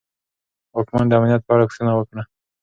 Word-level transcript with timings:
واکمن 0.75 1.05
د 1.07 1.11
امنیت 1.17 1.41
په 1.45 1.51
اړه 1.55 1.67
پوښتنه 1.69 1.91
وکړه. 1.95 2.23